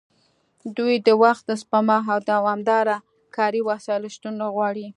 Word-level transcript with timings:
دوی 0.77 0.95
د 1.07 1.09
وخت 1.23 1.45
سپما 1.61 1.97
او 2.11 2.19
دوامداره 2.31 2.97
کاري 3.35 3.61
وسایلو 3.69 4.13
شتون 4.15 4.33
نه 4.41 4.47
غواړي 4.55 4.87